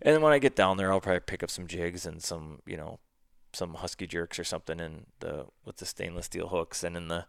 [0.00, 2.60] And then when I get down there, I'll probably pick up some jigs and some,
[2.66, 2.98] you know,
[3.52, 7.26] some husky jerks or something in the with the stainless steel hooks and in the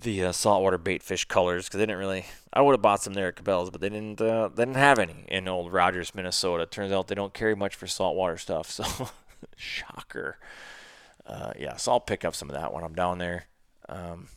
[0.00, 2.26] the uh, saltwater bait fish colors because they didn't really.
[2.52, 4.20] I would have bought some there at Cabela's, but they didn't.
[4.20, 6.66] Uh, they didn't have any in old Rogers, Minnesota.
[6.66, 8.80] Turns out they don't carry much for saltwater stuff.
[8.88, 9.10] So,
[9.56, 10.36] shocker.
[11.24, 13.44] Uh, yeah, so I'll pick up some of that when I'm down there.
[13.88, 14.28] Um,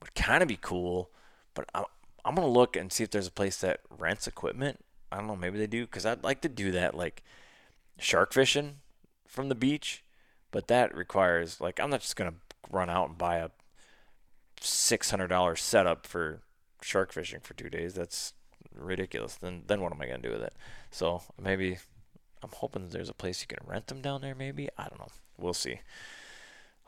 [0.00, 1.10] would kind of be cool,
[1.54, 1.84] but I,
[2.24, 4.84] I'm gonna look and see if there's a place that rents equipment.
[5.10, 7.22] I don't know, maybe they do, because I'd like to do that, like
[7.98, 8.76] shark fishing
[9.26, 10.04] from the beach.
[10.50, 12.34] But that requires, like, I'm not just gonna
[12.70, 13.50] run out and buy a
[14.60, 16.42] six hundred dollar setup for
[16.82, 17.94] shark fishing for two days.
[17.94, 18.34] That's
[18.74, 19.36] ridiculous.
[19.36, 20.54] Then, then what am I gonna do with it?
[20.90, 21.78] So maybe
[22.42, 24.34] I'm hoping there's a place you can rent them down there.
[24.34, 25.08] Maybe I don't know.
[25.38, 25.80] We'll see.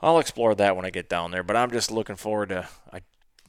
[0.02, 1.42] I'll explore that when I get down there.
[1.42, 2.68] But I'm just looking forward to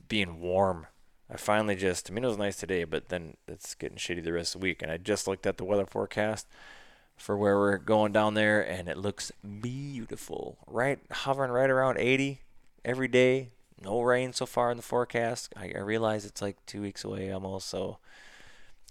[0.08, 0.88] being warm
[1.30, 4.34] I finally just, I mean, it was nice today, but then it's getting shitty the
[4.34, 4.82] rest of the week.
[4.82, 6.48] And I just looked at the weather forecast
[7.18, 10.58] for where we're going down there, and it looks beautiful.
[10.68, 12.42] Right, hovering right around 80
[12.84, 13.50] every day.
[13.82, 15.54] No rain so far in the forecast.
[15.56, 17.98] I, I realize it's like two weeks away almost, so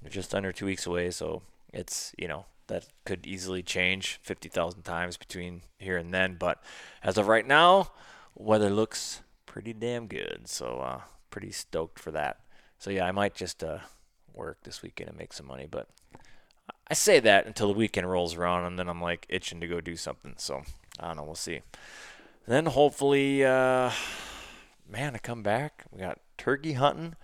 [0.08, 1.10] just under two weeks away.
[1.10, 1.42] So
[1.72, 6.36] it's, you know, that could easily change 50,000 times between here and then.
[6.38, 6.62] But
[7.02, 7.92] as of right now,
[8.34, 10.42] weather looks pretty damn good.
[10.46, 11.00] So, uh,
[11.34, 12.38] pretty stoked for that.
[12.78, 13.78] So yeah, I might just uh,
[14.32, 15.88] work this weekend and make some money, but
[16.86, 19.80] I say that until the weekend rolls around, and then I'm like itching to go
[19.80, 20.34] do something.
[20.36, 20.62] So
[21.00, 21.24] I don't know.
[21.24, 21.62] We'll see.
[22.46, 23.90] then hopefully, uh,
[24.88, 25.84] man, I come back.
[25.90, 27.16] We got turkey hunting.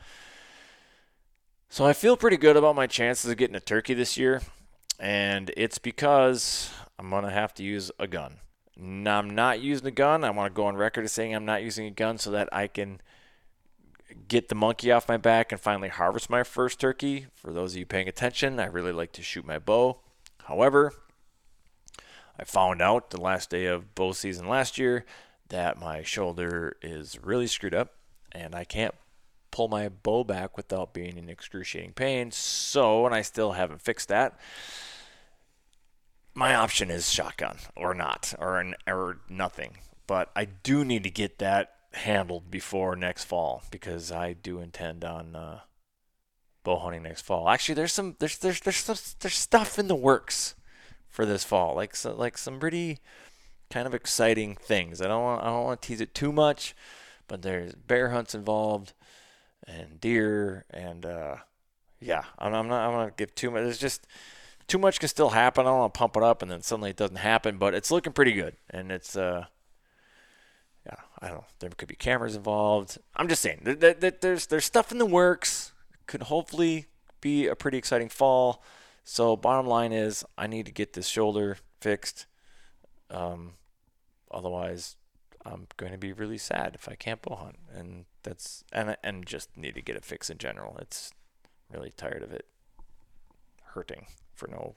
[1.68, 4.42] So I feel pretty good about my chances of getting a turkey this year,
[4.98, 6.68] and it's because
[6.98, 8.38] I'm gonna have to use a gun.
[8.76, 10.24] Now, I'm not using a gun.
[10.24, 12.48] I want to go on record as saying I'm not using a gun so that
[12.50, 13.00] I can
[14.28, 17.26] get the monkey off my back and finally harvest my first turkey.
[17.34, 20.00] For those of you paying attention, I really like to shoot my bow.
[20.44, 20.92] However,
[22.38, 25.04] I found out the last day of bow season last year
[25.48, 27.94] that my shoulder is really screwed up
[28.32, 28.94] and I can't
[29.50, 32.30] pull my bow back without being in excruciating pain.
[32.30, 34.38] So, and I still haven't fixed that.
[36.34, 39.78] My option is shotgun or not or an, or nothing.
[40.06, 45.04] But I do need to get that handled before next fall because I do intend
[45.04, 45.60] on uh,
[46.62, 47.48] bow hunting next fall.
[47.48, 50.54] Actually, there's some there's there's there's there's, stuff in the works
[51.08, 52.98] for this fall, like so, like some pretty
[53.70, 55.00] kind of exciting things.
[55.00, 56.74] I don't want I don't want to tease it too much,
[57.28, 58.92] but there's bear hunts involved
[59.66, 61.36] and deer and uh,
[62.00, 63.62] yeah, I'm, I'm not I'm gonna give too much.
[63.62, 64.06] There's just
[64.68, 65.66] too much can still happen.
[65.66, 67.90] I don't want to pump it up and then suddenly it doesn't happen, but it's
[67.90, 69.46] looking pretty good and it's uh
[71.22, 71.44] I don't know.
[71.58, 72.98] There could be cameras involved.
[73.14, 75.72] I'm just saying that, that, there's there's stuff in the works.
[76.06, 76.86] Could hopefully
[77.20, 78.62] be a pretty exciting fall.
[79.04, 82.26] So bottom line is, I need to get this shoulder fixed.
[83.10, 83.54] Um,
[84.30, 84.96] otherwise,
[85.44, 89.26] I'm going to be really sad if I can't bow hunt, and that's and and
[89.26, 90.76] just need to get it fixed in general.
[90.80, 91.12] It's
[91.70, 92.46] really tired of it
[93.74, 94.74] hurting for no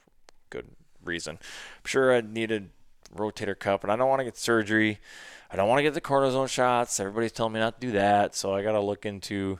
[0.49, 0.69] good
[1.03, 1.37] reason.
[1.41, 2.69] I'm sure I needed
[3.15, 4.99] rotator cuff, but I don't want to get surgery.
[5.51, 6.99] I don't want to get the cortisone shots.
[6.99, 9.59] Everybody's telling me not to do that, so I got to look into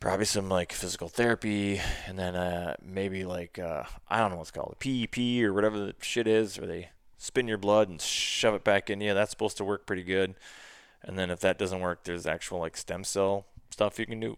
[0.00, 4.50] probably some like physical therapy, and then uh, maybe like uh, I don't know what's
[4.50, 8.64] called, PEP or whatever the shit is, where they spin your blood and shove it
[8.64, 9.14] back in you.
[9.14, 10.34] That's supposed to work pretty good.
[11.02, 14.36] And then if that doesn't work, there's actual like stem cell stuff you can do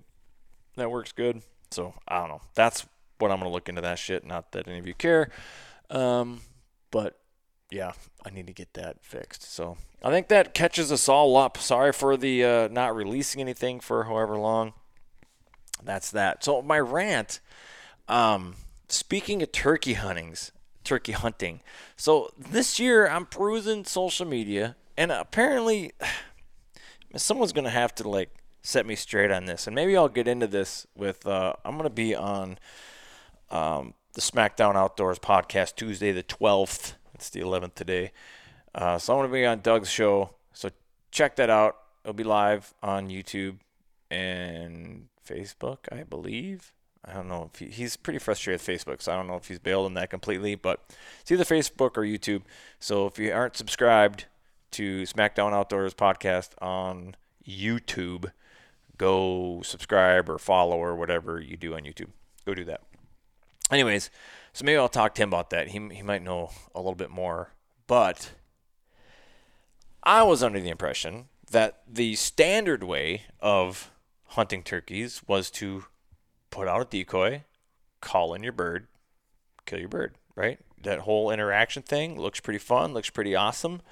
[0.77, 1.43] that works good.
[1.71, 2.41] So I don't know.
[2.55, 2.87] That's
[3.19, 4.25] what I'm gonna look into that shit.
[4.25, 5.31] Not that any of you care,
[5.91, 6.41] um,
[6.91, 7.19] but
[7.71, 7.93] yeah,
[8.25, 9.43] I need to get that fixed.
[9.43, 11.59] So I think that catches us all up.
[11.59, 14.73] Sorry for the uh, not releasing anything for however long.
[15.83, 16.45] That's that.
[16.45, 17.41] So my rant.
[18.09, 18.55] Um,
[18.89, 20.53] speaking of turkey huntings,
[20.85, 21.61] turkey hunting.
[21.97, 25.93] So this year I'm perusing social media, and apparently
[27.17, 28.31] someone's gonna have to like
[28.63, 31.27] set me straight on this, and maybe I'll get into this with.
[31.27, 32.59] Uh, I'm gonna be on
[33.51, 38.13] um, the SmackDown Outdoors podcast Tuesday the 12th it's the 11th today.
[38.75, 40.35] Uh, so I'm going to be on Doug's show.
[40.53, 40.69] So
[41.11, 41.77] check that out.
[42.05, 43.57] It'll be live on YouTube
[44.11, 46.73] and Facebook, I believe.
[47.03, 49.49] I don't know if he, he's pretty frustrated with Facebook, so I don't know if
[49.49, 50.57] he's bailed on that completely.
[50.57, 50.81] But
[51.23, 52.43] it's either Facebook or YouTube.
[52.79, 54.27] So if you aren't subscribed
[54.73, 57.17] to SmackDown Outdoors podcast on
[57.49, 58.31] YouTube,
[58.99, 62.11] go subscribe or follow or whatever you do on YouTube.
[62.45, 62.83] Go do that.
[63.71, 64.11] Anyways,
[64.57, 65.69] so maybe I'll talk to him about that.
[65.69, 67.51] He, he might know a little bit more.
[67.87, 68.33] But
[70.03, 73.91] I was under the impression that the standard way of
[74.29, 75.85] hunting turkeys was to
[76.49, 77.45] put out a decoy,
[78.01, 78.87] call in your bird,
[79.67, 80.59] kill your bird, right?
[80.83, 83.83] That whole interaction thing looks pretty fun, looks pretty awesome.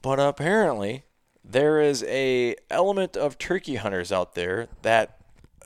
[0.00, 1.04] But apparently,
[1.44, 5.18] there is a element of turkey hunters out there that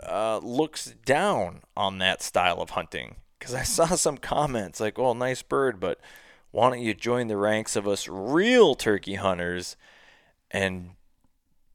[0.04, 5.12] uh, looks down on that style of hunting because I saw some comments like, "Oh,
[5.14, 6.00] nice bird, but
[6.50, 9.76] why don't you join the ranks of us real turkey hunters?"
[10.50, 10.90] And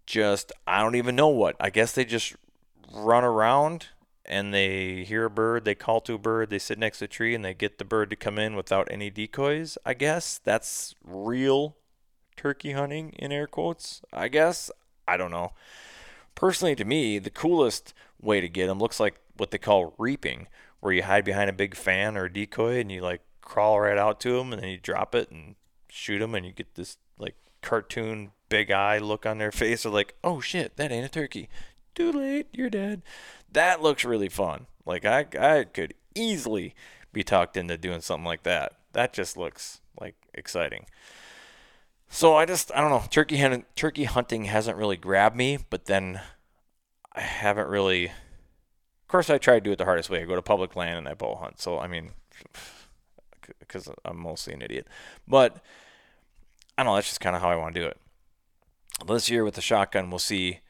[0.06, 1.56] just I don't even know what.
[1.60, 2.36] I guess they just
[2.91, 3.88] run around
[4.26, 7.08] and they hear a bird, they call to a bird, they sit next to a
[7.10, 9.78] tree, and they get the bird to come in without any decoys.
[9.86, 11.76] I guess that's real
[12.38, 14.02] turkey hunting in air quotes.
[14.13, 14.71] I guess
[15.08, 15.52] I don't know.
[16.36, 20.47] Personally, to me, the coolest way to get them looks like what they call reaping,
[20.83, 23.97] where you hide behind a big fan or a decoy and you like crawl right
[23.97, 25.55] out to them and then you drop it and
[25.87, 29.85] shoot them and you get this like cartoon big eye look on their face.
[29.85, 31.47] Or like oh shit that ain't a turkey.
[31.95, 33.01] Too late you're dead.
[33.49, 34.67] That looks really fun.
[34.85, 36.75] Like i i could easily
[37.13, 38.73] be talked into doing something like that.
[38.91, 40.85] That just looks like exciting.
[42.09, 43.03] So i just i don't know.
[43.09, 46.19] Turkey hunting turkey hunting hasn't really grabbed me but then
[47.13, 48.11] i haven't really
[49.14, 50.24] course, I try to do it the hardest way.
[50.24, 51.61] I go to public land and I bow hunt.
[51.61, 52.11] So I mean,
[53.59, 54.88] because I'm mostly an idiot,
[55.28, 55.57] but
[56.78, 56.95] I don't know.
[56.95, 57.97] That's just kind of how I want to do it.
[59.07, 60.61] This year with the shotgun, we'll see,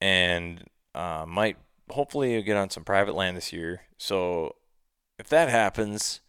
[0.00, 1.58] and uh, might
[1.90, 3.82] hopefully get on some private land this year.
[3.98, 4.56] So
[5.18, 6.20] if that happens,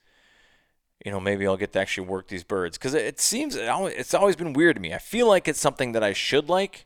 [1.05, 4.36] you know, maybe I'll get to actually work these birds because it seems it's always
[4.36, 4.93] been weird to me.
[4.93, 6.86] I feel like it's something that I should like,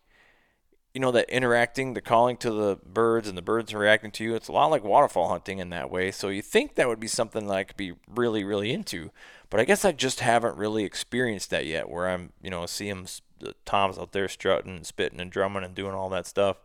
[0.95, 4.35] you know that interacting the calling to the birds and the birds reacting to you
[4.35, 7.07] it's a lot like waterfowl hunting in that way so you think that would be
[7.07, 9.11] something that i could be really really into
[9.51, 12.89] but i guess i just haven't really experienced that yet where i'm you know see
[12.89, 13.05] them
[13.39, 16.57] the toms out there strutting and spitting and drumming and doing all that stuff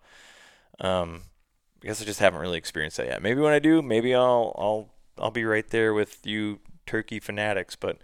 [0.81, 1.24] Um,
[1.83, 3.22] I guess I just haven't really experienced that yet.
[3.22, 7.76] Maybe when I do, maybe I'll I'll I'll be right there with you turkey fanatics.
[7.76, 7.99] But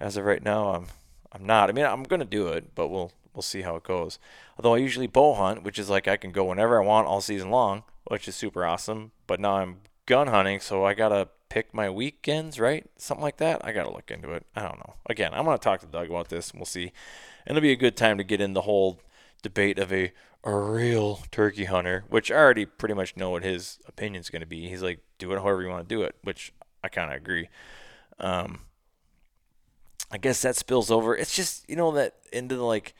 [0.00, 0.86] as of right now, I'm
[1.32, 1.68] I'm not.
[1.68, 4.18] I mean, I'm gonna do it, but we'll we'll see how it goes.
[4.58, 7.20] Although I usually bow hunt, which is like I can go whenever I want all
[7.20, 9.12] season long, which is super awesome.
[9.28, 9.76] But now I'm
[10.06, 12.84] gun hunting, so I gotta pick my weekends, right?
[12.96, 13.64] Something like that.
[13.64, 14.44] I gotta look into it.
[14.56, 14.94] I don't know.
[15.06, 16.90] Again, I'm gonna talk to Doug about this, and we'll see.
[17.46, 19.00] And it'll be a good time to get in the whole
[19.40, 20.12] debate of a
[20.42, 24.68] a real turkey hunter, which I already pretty much know what his opinion's to be.
[24.68, 27.48] He's like, do it however you want to do it, which I kind of agree.
[28.18, 28.60] Um,
[30.10, 31.14] I guess that spills over.
[31.14, 32.94] It's just you know that into the like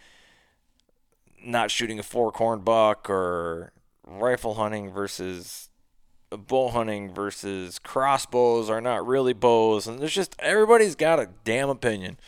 [1.45, 3.72] not shooting a forkhorn buck or
[4.07, 5.68] rifle hunting versus
[6.30, 11.68] bow hunting versus crossbows are not really bows, and there's just everybody's got a damn
[11.68, 12.18] opinion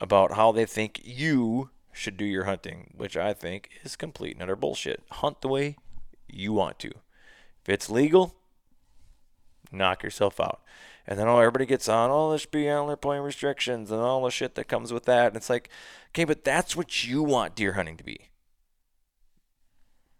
[0.00, 4.42] about how they think you should do your hunting, which I think is complete and
[4.42, 5.02] utter bullshit.
[5.10, 5.76] Hunt the way
[6.28, 6.88] you want to.
[6.88, 8.36] If it's legal,
[9.72, 10.60] knock yourself out.
[11.06, 14.22] And then oh, everybody gets on, oh, there should be antler point restrictions and all
[14.24, 15.28] the shit that comes with that.
[15.28, 15.70] And it's like,
[16.10, 18.28] okay, but that's what you want deer hunting to be.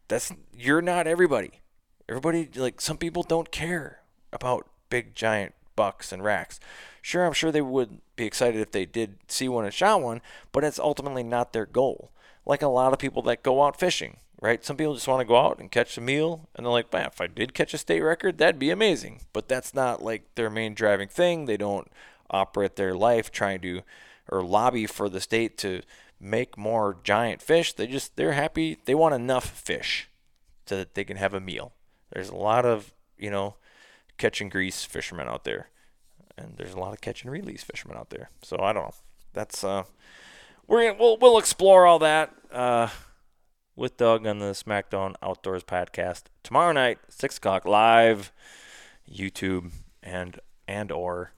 [0.08, 1.60] That's you're not everybody.
[2.08, 4.00] Everybody like some people don't care
[4.32, 6.58] about big giant bucks and racks.
[7.02, 10.20] Sure, I'm sure they would be excited if they did see one and shot one,
[10.50, 12.10] but it's ultimately not their goal.
[12.44, 14.64] Like a lot of people that go out fishing, right?
[14.64, 17.06] Some people just want to go out and catch a meal, and they're like, man,
[17.06, 19.20] if I did catch a state record, that'd be amazing.
[19.32, 21.44] But that's not like their main driving thing.
[21.44, 21.88] They don't
[22.30, 23.82] operate their life trying to
[24.30, 25.82] or lobby for the state to
[26.20, 27.72] make more giant fish.
[27.72, 28.78] They just they're happy.
[28.84, 30.08] They want enough fish
[30.66, 31.72] so that they can have a meal.
[32.12, 33.56] There's a lot of you know
[34.16, 35.68] catch and grease fishermen out there
[36.38, 38.30] and there's a lot of catch and release fishermen out there.
[38.42, 38.94] So I don't know.
[39.32, 39.84] That's uh,
[40.66, 42.88] we're gonna, we'll we'll explore all that uh,
[43.76, 48.32] with Doug on the SmackDown Outdoors podcast tomorrow night, six o'clock live,
[49.10, 51.32] YouTube and and or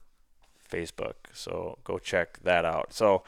[0.71, 1.15] Facebook.
[1.33, 2.93] So go check that out.
[2.93, 3.23] So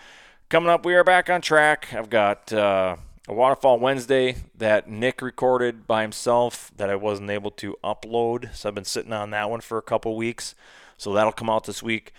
[0.54, 1.91] coming up, we are back on track.
[1.93, 2.54] I've got.
[2.54, 2.97] Uh,
[3.28, 8.54] a waterfowl Wednesday that Nick recorded by himself that I wasn't able to upload.
[8.54, 10.54] So I've been sitting on that one for a couple weeks.
[10.97, 12.14] So that'll come out this week.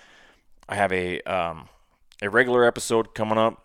[0.66, 1.68] I have a um,
[2.22, 3.62] a regular episode coming up.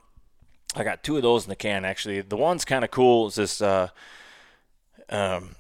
[0.76, 2.20] I got two of those in the can actually.
[2.20, 3.28] The one's kind of cool.
[3.28, 3.88] Is this uh,
[5.10, 5.56] um,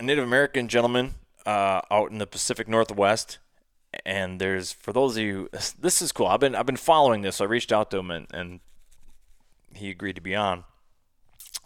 [0.00, 1.14] Native American gentleman
[1.44, 3.38] uh, out in the Pacific Northwest,
[4.04, 6.26] and there's for those of you, this is cool.
[6.26, 7.36] I've been I've been following this.
[7.36, 8.60] So I reached out to him and, and
[9.74, 10.64] he agreed to be on.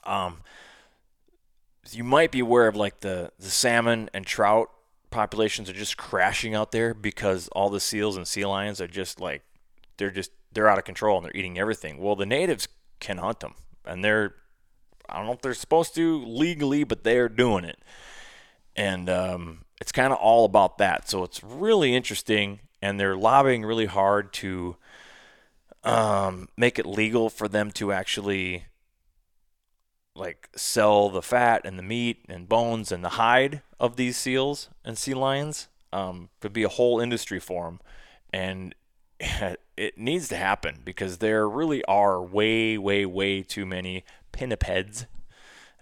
[0.05, 0.39] Um,
[1.91, 4.71] you might be aware of like the the salmon and trout
[5.11, 9.21] populations are just crashing out there because all the seals and sea lions are just
[9.21, 9.43] like
[9.97, 11.99] they're just they're out of control and they're eating everything.
[11.99, 12.69] Well, the natives
[13.01, 13.55] can hunt them,
[13.85, 14.35] and they're
[15.09, 17.79] I don't know if they're supposed to legally, but they're doing it,
[18.75, 21.09] and um, it's kind of all about that.
[21.09, 24.77] So it's really interesting, and they're lobbying really hard to
[25.85, 28.65] um, make it legal for them to actually
[30.15, 34.71] like sell the fat and the meat and bones and the hide of these seals
[34.85, 35.69] and sea lions.
[35.93, 37.81] Um, could be a whole industry for them,
[38.33, 38.75] and
[39.77, 45.07] it needs to happen because there really are way, way, way too many pinnipeds,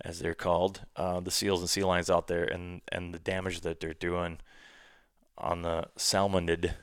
[0.01, 3.61] as they're called, uh, the seals and sea lions out there, and and the damage
[3.61, 4.38] that they're doing
[5.38, 6.74] on the salmonid,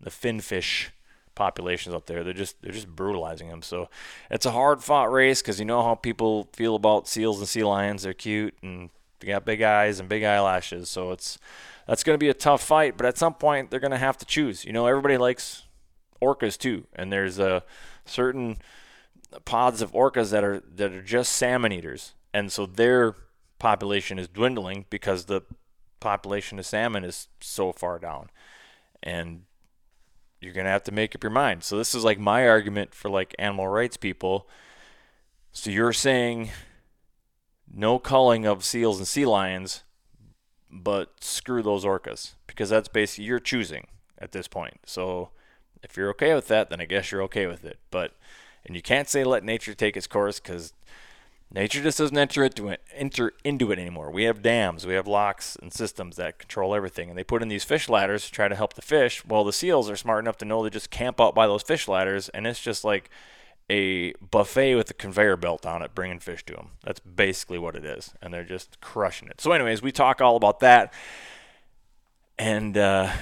[0.00, 0.90] the finfish
[1.34, 2.22] populations out there.
[2.24, 3.62] They're just they're just brutalizing them.
[3.62, 3.88] So
[4.30, 7.64] it's a hard fought race because you know how people feel about seals and sea
[7.64, 8.02] lions.
[8.02, 8.90] They're cute and
[9.20, 10.88] they got big eyes and big eyelashes.
[10.88, 11.38] So it's
[11.86, 12.96] that's going to be a tough fight.
[12.96, 14.64] But at some point they're going to have to choose.
[14.64, 15.64] You know, everybody likes
[16.22, 17.62] orcas too, and there's a
[18.04, 18.58] certain
[19.44, 23.14] pods of orcas that are that are just salmon eaters, and so their
[23.60, 25.42] population is dwindling because the
[26.00, 28.28] population of salmon is so far down.
[29.02, 29.44] And
[30.40, 31.62] you're going to have to make up your mind.
[31.62, 34.48] So this is like my argument for like animal rights people.
[35.52, 36.50] So you're saying
[37.72, 39.84] no culling of seals and sea lions,
[40.70, 43.86] but screw those orcas because that's basically you're choosing
[44.18, 44.80] at this point.
[44.86, 45.30] So
[45.84, 47.78] if you're okay with that, then I guess you're okay with it.
[47.92, 48.16] But
[48.66, 50.72] and you can't say let nature take its course because
[51.52, 54.10] Nature just doesn't enter into it, enter into it anymore.
[54.10, 57.48] We have dams, we have locks and systems that control everything, and they put in
[57.48, 59.24] these fish ladders to try to help the fish.
[59.24, 61.86] Well, the seals are smart enough to know they just camp out by those fish
[61.86, 63.08] ladders, and it's just like
[63.70, 66.70] a buffet with a conveyor belt on it, bringing fish to them.
[66.82, 69.40] That's basically what it is, and they're just crushing it.
[69.40, 70.92] So, anyways, we talk all about that,
[72.36, 73.12] and uh,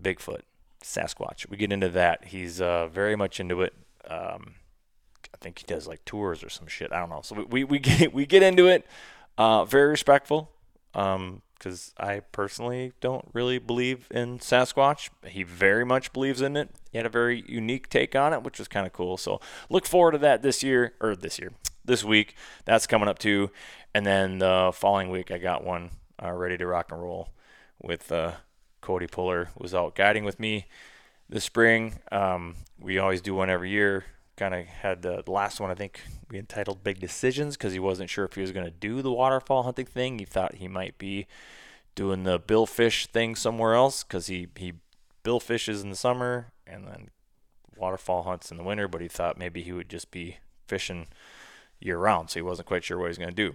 [0.00, 0.42] Bigfoot,
[0.82, 1.48] Sasquatch.
[1.48, 2.26] We get into that.
[2.26, 3.74] He's uh, very much into it.
[4.08, 4.54] Um,
[5.34, 6.92] I think he does like tours or some shit.
[6.92, 7.22] I don't know.
[7.22, 8.86] So we we, we get we get into it.
[9.38, 10.50] Uh, very respectful.
[10.94, 15.10] Um, because I personally don't really believe in Sasquatch.
[15.24, 16.70] He very much believes in it.
[16.90, 19.16] He had a very unique take on it, which was kind of cool.
[19.16, 21.52] So look forward to that this year or this year,
[21.84, 22.34] this week.
[22.64, 23.52] That's coming up too.
[23.94, 27.28] And then the following week, I got one uh, ready to rock and roll
[27.80, 28.32] with uh,
[28.80, 30.66] Cody Puller was out guiding with me
[31.28, 32.00] this spring.
[32.10, 34.04] Um, we always do one every year.
[34.36, 38.10] Kind of had the, last one, I think we entitled Big Decisions because he wasn't
[38.10, 40.18] sure if he was going to do the waterfowl hunting thing.
[40.18, 41.26] He thought he might be
[41.94, 44.72] doing the billfish thing somewhere else because he, he
[45.22, 47.10] bill fishes in the summer and then
[47.76, 51.08] waterfowl hunts in the winter, but he thought maybe he would just be fishing
[51.80, 52.30] year round.
[52.30, 53.54] So he wasn't quite sure what he was going to do.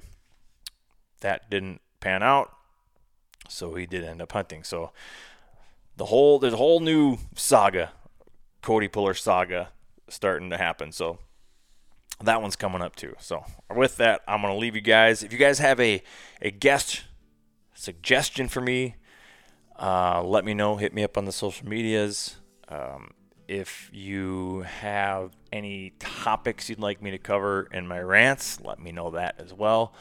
[1.21, 2.53] That didn't pan out.
[3.49, 4.63] So he did end up hunting.
[4.63, 4.91] So
[5.95, 7.91] the whole there's a whole new saga,
[8.61, 9.69] Cody Puller saga
[10.09, 10.91] starting to happen.
[10.91, 11.19] So
[12.23, 13.15] that one's coming up too.
[13.19, 13.43] So
[13.73, 15.23] with that, I'm gonna leave you guys.
[15.23, 16.01] If you guys have a
[16.41, 17.03] a guest
[17.73, 18.95] suggestion for me,
[19.79, 20.77] uh, let me know.
[20.77, 22.37] Hit me up on the social medias.
[22.69, 23.11] Um,
[23.47, 28.91] if you have any topics you'd like me to cover in my rants, let me
[28.91, 29.93] know that as well.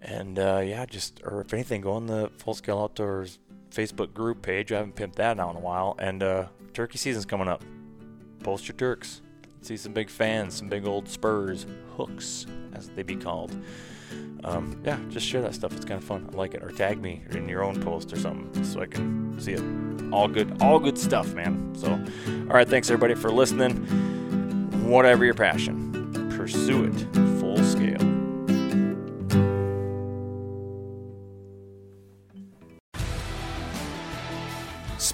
[0.00, 3.38] And uh, yeah, just or if anything, go on the Full Scale Outdoors
[3.70, 4.72] Facebook group page.
[4.72, 5.94] I haven't pimped that out in a while.
[5.98, 7.62] And uh, turkey season's coming up.
[8.42, 9.20] Post your turks.
[9.62, 13.54] See some big fans, some big old spurs, hooks, as they be called.
[14.42, 15.72] Um, yeah, just share that stuff.
[15.76, 16.28] It's kind of fun.
[16.32, 16.62] I like it.
[16.62, 20.12] Or tag me in your own post or something, so I can see it.
[20.12, 21.74] All good, all good stuff, man.
[21.76, 23.76] So, all right, thanks everybody for listening.
[24.88, 27.19] Whatever your passion, pursue it